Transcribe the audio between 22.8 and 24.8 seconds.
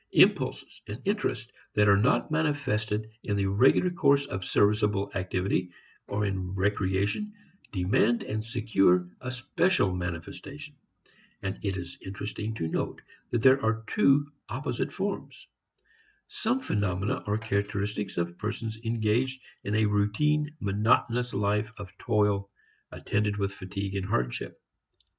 attended with fatigue and hardship.